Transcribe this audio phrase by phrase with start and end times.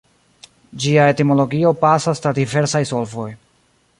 [0.85, 3.31] Ĝia etimologio pasas tra diversaj solvoj.